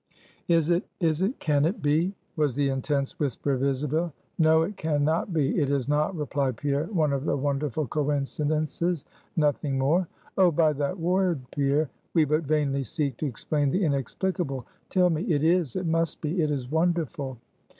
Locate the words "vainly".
12.47-12.83